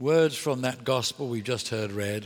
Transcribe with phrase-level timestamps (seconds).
[0.00, 2.24] Words from that gospel we've just heard read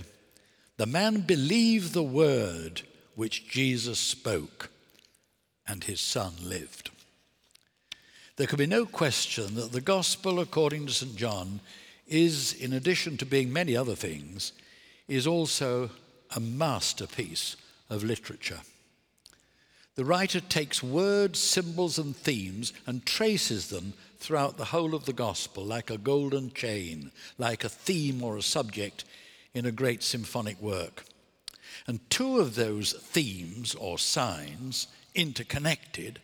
[0.78, 2.83] The man believed the word
[3.15, 4.71] which Jesus spoke,
[5.67, 6.91] and his son lived.
[8.37, 11.15] There can be no question that the gospel, according to St.
[11.17, 11.61] John,
[12.07, 14.53] is, in addition to being many other things,
[15.06, 15.90] is also
[16.34, 17.56] a masterpiece
[17.90, 18.60] of literature.
[19.96, 25.12] The writer takes words, symbols, and themes and traces them throughout the whole of the
[25.12, 29.04] gospel like a golden chain, like a theme or a subject
[29.54, 31.04] in a great symphonic work.
[31.86, 36.20] And two of those themes or signs, interconnected,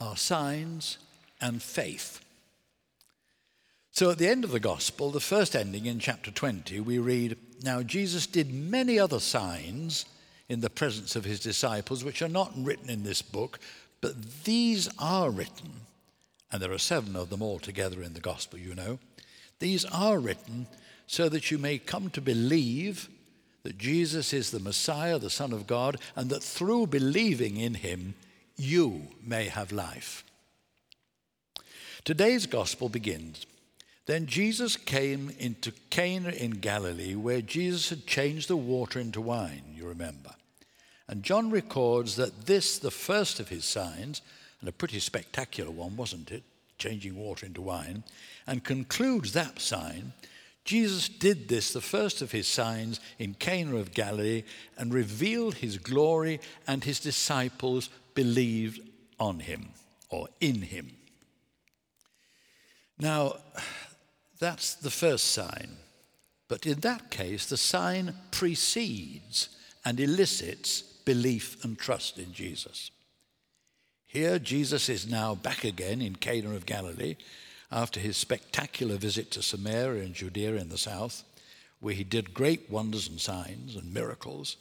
[0.00, 0.98] are signs
[1.40, 2.20] and faith.
[3.92, 7.36] So at the end of the gospel, the first ending in chapter 20, we read
[7.62, 10.06] Now Jesus did many other signs
[10.48, 13.58] in the presence of his disciples, which are not written in this book,
[14.00, 15.72] but these are written,
[16.52, 18.98] and there are seven of them altogether in the gospel, you know.
[19.58, 20.66] These are written
[21.06, 23.08] so that you may come to believe
[23.62, 28.14] that Jesus is the Messiah, the Son of God, and that through believing in him,
[28.56, 30.24] you may have life.
[32.04, 33.46] Today's gospel begins.
[34.06, 39.62] Then Jesus came into Cana in Galilee, where Jesus had changed the water into wine,
[39.74, 40.34] you remember.
[41.08, 44.22] And John records that this, the first of his signs,
[44.60, 46.42] and a pretty spectacular one, wasn't it?
[46.82, 48.02] Changing water into wine,
[48.44, 50.14] and concludes that sign.
[50.64, 54.42] Jesus did this, the first of his signs, in Cana of Galilee,
[54.76, 58.80] and revealed his glory, and his disciples believed
[59.20, 59.68] on him
[60.10, 60.96] or in him.
[62.98, 63.36] Now,
[64.40, 65.76] that's the first sign.
[66.48, 69.50] But in that case, the sign precedes
[69.84, 72.91] and elicits belief and trust in Jesus.
[74.12, 77.16] Here, Jesus is now back again in Cana of Galilee
[77.70, 81.24] after his spectacular visit to Samaria and Judea in the south,
[81.80, 84.58] where he did great wonders and signs and miracles.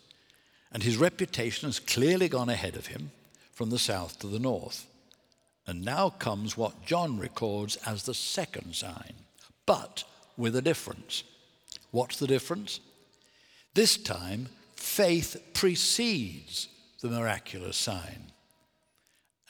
[0.71, 3.11] And his reputation has clearly gone ahead of him
[3.51, 4.87] from the south to the north.
[5.67, 9.15] And now comes what John records as the second sign,
[9.65, 10.05] but
[10.37, 11.25] with a difference.
[11.91, 12.79] What's the difference?
[13.73, 16.69] This time, faith precedes
[17.01, 18.31] the miraculous sign.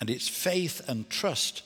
[0.01, 1.63] And it's faith and trust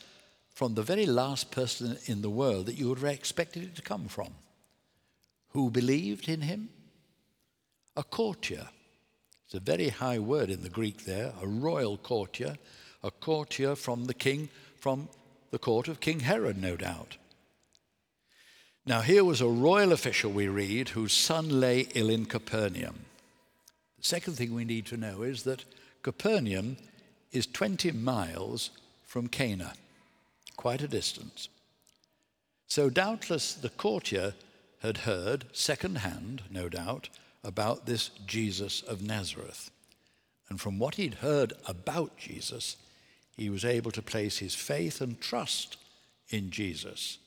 [0.54, 3.82] from the very last person in the world that you would have expected it to
[3.82, 4.36] come from.
[5.50, 6.70] Who believed in him?
[7.98, 8.68] A courtier
[9.46, 12.58] it's a very high word in the Greek there, a royal courtier,
[13.04, 15.08] a courtier from the king, from
[15.52, 17.18] the court of King Herod, no doubt.
[18.88, 23.06] Now, here was a royal official, we read, whose son lay ill in Capernaum.
[23.98, 25.66] The second thing we need to know is that
[26.02, 26.78] Capernaum
[27.32, 28.72] is 20 miles
[29.04, 29.74] from Cana,
[30.56, 31.50] quite a distance.
[32.68, 34.34] So, doubtless, the courtier
[34.82, 37.10] had heard, second hand, no doubt,
[37.44, 39.72] about this Jesus of Nazareth.
[40.50, 42.78] And from what he'd heard about Jesus,
[43.36, 45.78] he was able to place his faith and trust
[46.30, 47.18] in Jesus,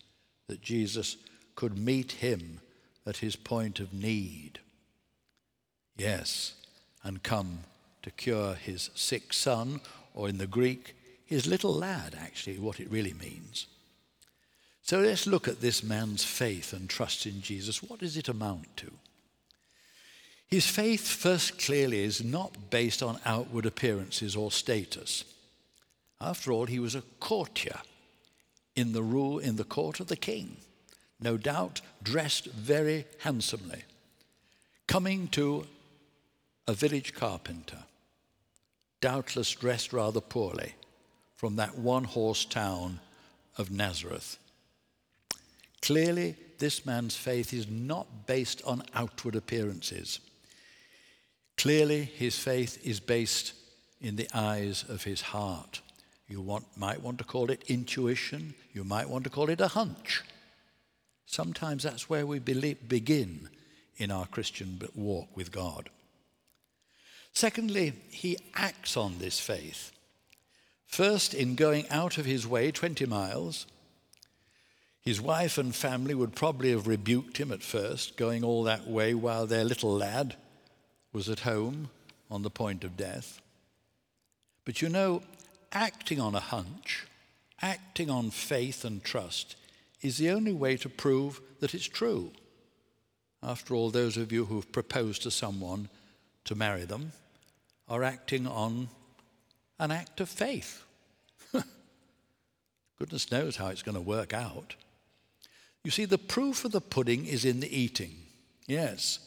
[0.46, 1.16] that Jesus
[1.54, 2.60] could meet him
[3.06, 4.60] at his point of need.
[5.96, 6.54] Yes,
[7.02, 7.60] and come
[8.02, 9.80] to cure his sick son,
[10.14, 10.94] or in the Greek,
[11.26, 13.66] his little lad, actually, what it really means.
[14.82, 17.82] So let's look at this man's faith and trust in Jesus.
[17.82, 18.90] What does it amount to?
[20.46, 25.24] His faith, first clearly, is not based on outward appearances or status.
[26.20, 27.80] After all, he was a courtier
[28.74, 30.56] in the rule in the court of the king,
[31.20, 33.82] no doubt dressed very handsomely,
[34.86, 35.66] coming to
[36.68, 37.78] a village carpenter,
[39.00, 40.74] doubtless dressed rather poorly,
[41.34, 43.00] from that one horse town
[43.56, 44.36] of Nazareth.
[45.80, 50.20] Clearly, this man's faith is not based on outward appearances.
[51.56, 53.54] Clearly, his faith is based
[54.02, 55.80] in the eyes of his heart.
[56.28, 59.68] You want, might want to call it intuition, you might want to call it a
[59.68, 60.22] hunch.
[61.24, 63.48] Sometimes that's where we believe, begin
[63.96, 65.88] in our Christian walk with God.
[67.32, 69.92] Secondly, he acts on this faith.
[70.86, 73.66] First, in going out of his way 20 miles,
[75.00, 79.14] his wife and family would probably have rebuked him at first, going all that way
[79.14, 80.36] while their little lad
[81.12, 81.90] was at home
[82.30, 83.40] on the point of death.
[84.64, 85.22] But you know,
[85.72, 87.06] acting on a hunch,
[87.62, 89.56] acting on faith and trust,
[90.02, 92.32] is the only way to prove that it's true.
[93.42, 95.88] After all, those of you who've proposed to someone
[96.48, 97.12] to marry them
[97.88, 98.88] are acting on
[99.78, 100.82] an act of faith.
[102.98, 104.74] Goodness knows how it's going to work out.
[105.84, 108.16] You see, the proof of the pudding is in the eating.
[108.66, 109.18] Yes.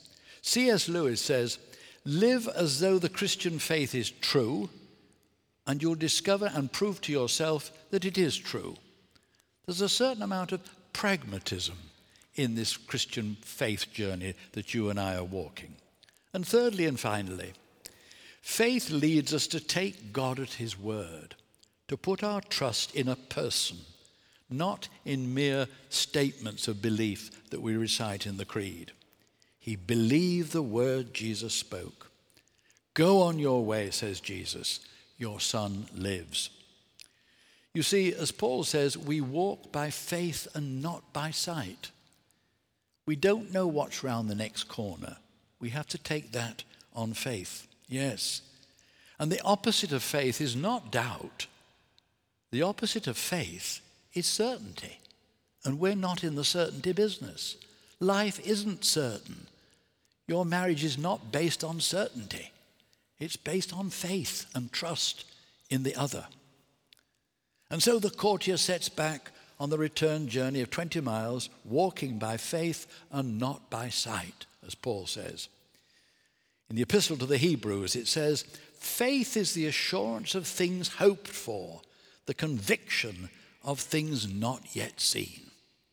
[0.41, 0.89] C.S.
[0.89, 1.59] Lewis says,
[2.05, 4.69] Live as though the Christian faith is true,
[5.67, 8.75] and you'll discover and prove to yourself that it is true.
[9.65, 11.77] There's a certain amount of pragmatism
[12.33, 15.75] in this Christian faith journey that you and I are walking.
[16.33, 17.53] And thirdly and finally,
[18.41, 21.35] faith leads us to take God at His word,
[21.87, 23.77] to put our trust in a person,
[24.49, 28.91] not in mere statements of belief that we recite in the Creed.
[29.59, 32.09] He believed the word Jesus spoke.
[32.93, 34.79] Go on your way, says Jesus,
[35.17, 36.49] your son lives.
[37.73, 41.91] You see, as Paul says, we walk by faith and not by sight.
[43.05, 45.17] We don't know what's round the next corner.
[45.61, 46.63] We have to take that
[46.93, 47.67] on faith.
[47.87, 48.41] Yes.
[49.19, 51.47] And the opposite of faith is not doubt.
[52.51, 53.81] The opposite of faith
[54.13, 54.99] is certainty.
[55.63, 57.55] And we're not in the certainty business.
[57.99, 59.45] Life isn't certain.
[60.27, 62.51] Your marriage is not based on certainty,
[63.19, 65.25] it's based on faith and trust
[65.69, 66.25] in the other.
[67.69, 72.37] And so the courtier sets back on the return journey of 20 miles, walking by
[72.37, 75.49] faith and not by sight, as Paul says.
[76.69, 78.43] In the Epistle to the Hebrews, it says,
[78.79, 81.81] Faith is the assurance of things hoped for,
[82.25, 83.29] the conviction
[83.65, 85.41] of things not yet seen.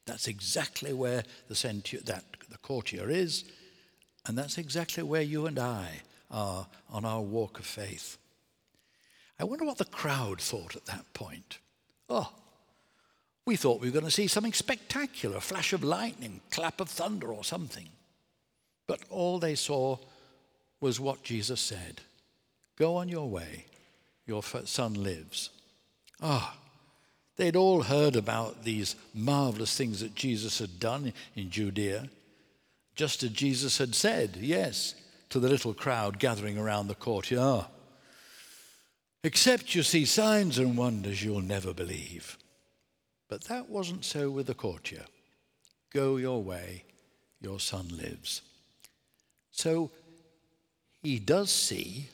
[0.07, 3.45] That's exactly where the, centu- that, the courtier is,
[4.27, 8.17] and that's exactly where you and I are on our walk of faith.
[9.41, 11.59] I wonder what the crowd thought at that point.
[12.09, 12.33] Oh,
[13.45, 16.89] we thought we were going to see something spectacular, a flash of lightning, clap of
[16.89, 17.89] thunder, or something.
[18.89, 19.99] But all they saw
[20.81, 22.01] was what Jesus said
[22.77, 23.67] Go on your way,
[24.27, 25.51] your son lives.
[26.21, 26.57] Ah,
[27.37, 32.09] they'd all heard about these marvelous things that Jesus had done in Judea
[32.99, 34.97] just as Jesus had said, yes,
[35.31, 37.67] to the little crowd gathering around the courtyard.
[39.23, 42.37] Except you see signs and wonders, you'll never believe.
[43.29, 45.05] But that wasn't so with the courtier.
[45.93, 46.85] Go your way,
[47.41, 48.43] your son lives.
[49.59, 49.91] So
[51.03, 52.07] he does see,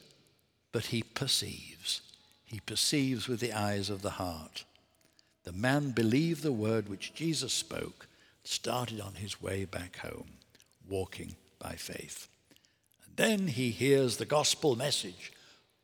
[0.72, 2.00] but he perceives.
[2.46, 4.64] He perceives with the eyes of the heart.
[5.44, 8.06] The man believed the word which Jesus spoke,
[8.44, 10.38] started on his way back home
[10.88, 12.28] walking by faith.
[13.04, 15.30] And then he hears the gospel message,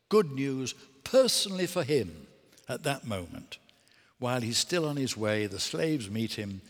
[0.09, 0.73] good news
[1.03, 2.25] personally for him
[2.67, 3.59] at that moment.
[4.17, 6.61] While he's still on his way, the slaves meet him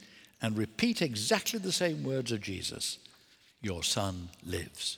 [0.41, 2.97] and repeat exactly the same words of Jesus
[3.61, 4.97] Your son lives.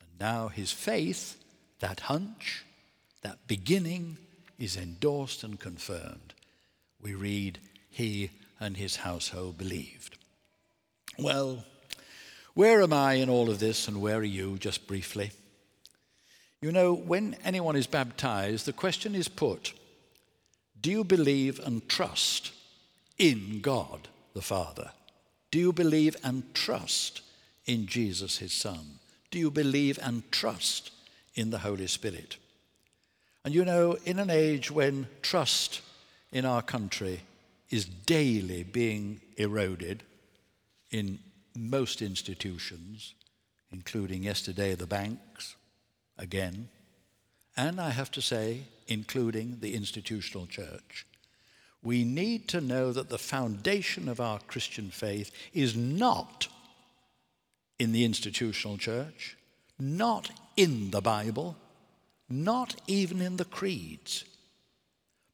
[0.00, 1.42] And now his faith,
[1.80, 2.64] that hunch,
[3.22, 4.18] that beginning,
[4.58, 6.34] is endorsed and confirmed.
[7.00, 7.58] We read,
[7.88, 10.18] He and his household believed.
[11.18, 11.64] Well,
[12.54, 15.30] where am I in all of this and where are you, just briefly?
[16.60, 19.72] You know, when anyone is baptized, the question is put
[20.80, 22.52] Do you believe and trust
[23.16, 24.90] in God the Father?
[25.50, 27.22] Do you believe and trust
[27.66, 28.98] in Jesus, his Son?
[29.30, 30.90] Do you believe and trust
[31.34, 32.36] in the Holy Spirit?
[33.44, 35.80] And you know, in an age when trust
[36.32, 37.20] in our country
[37.70, 40.02] is daily being eroded
[40.90, 41.18] in
[41.56, 43.14] most institutions,
[43.72, 45.56] including yesterday the banks,
[46.18, 46.68] again,
[47.56, 51.06] and I have to say, including the institutional church,
[51.82, 56.48] we need to know that the foundation of our Christian faith is not
[57.80, 59.38] in the institutional church,
[59.78, 61.56] not in the Bible,
[62.28, 64.24] not even in the creeds,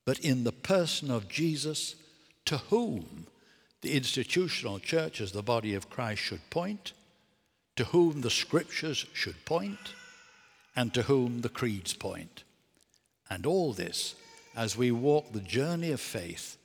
[0.05, 1.97] but in the person of Jesus
[2.45, 3.26] to whom
[3.83, 6.93] the institutional church as the body of Christ should point,
[7.75, 9.93] to whom the scriptures should point,
[10.76, 12.45] and to whom the creeds point.
[13.29, 14.15] And all this
[14.55, 16.59] as we walk the journey of faith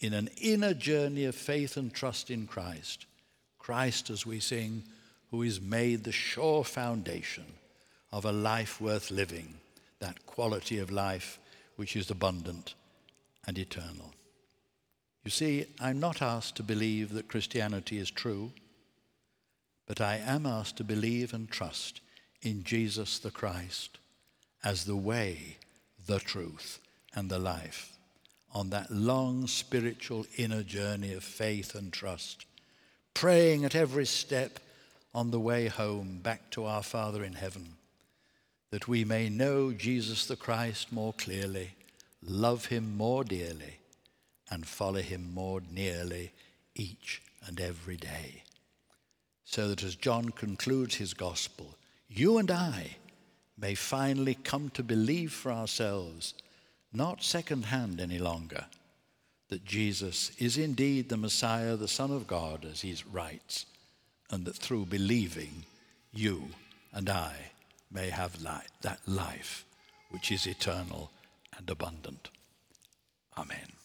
[0.00, 3.06] in an inner journey of faith and trust in Christ.
[3.60, 4.82] Christ, as we sing,
[5.30, 7.44] who is made the sure foundation
[8.12, 9.54] of a life worth living,
[10.00, 11.38] that quality of life
[11.76, 12.74] which is abundant
[13.46, 14.12] and eternal.
[15.24, 18.52] You see, I'm not asked to believe that Christianity is true,
[19.86, 22.00] but I am asked to believe and trust
[22.42, 23.98] in Jesus the Christ
[24.64, 25.58] as the way,
[26.06, 26.78] the truth,
[27.14, 27.98] and the life
[28.54, 32.46] on that long spiritual inner journey of faith and trust,
[33.14, 34.58] praying at every step
[35.18, 37.74] on the way home back to our Father in heaven,
[38.70, 41.72] that we may know Jesus the Christ more clearly,
[42.22, 43.80] love him more dearly,
[44.48, 46.30] and follow him more nearly
[46.76, 48.44] each and every day.
[49.44, 51.74] So that as John concludes his gospel,
[52.08, 52.98] you and I
[53.58, 56.32] may finally come to believe for ourselves,
[56.92, 58.66] not secondhand any longer,
[59.48, 63.66] that Jesus is indeed the Messiah, the Son of God, as he writes,
[64.30, 65.64] and that through believing,
[66.12, 66.50] you
[66.92, 67.52] and I
[67.90, 69.64] may have life, that life
[70.10, 71.10] which is eternal
[71.56, 72.30] and abundant.
[73.36, 73.77] Amen.